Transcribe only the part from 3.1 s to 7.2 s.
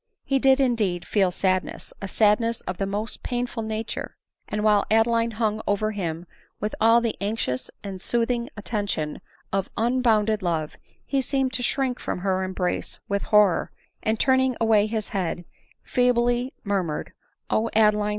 painful nature; and while Adeline bung ov£r him with all the